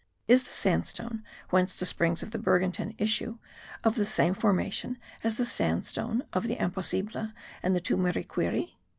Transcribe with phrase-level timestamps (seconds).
[0.27, 3.37] Is the sandstone whence the springs of the Bergantin issue
[3.83, 7.29] of the same formation as the sandstone of the Imposible
[7.61, 8.77] and the Tumiriquiri?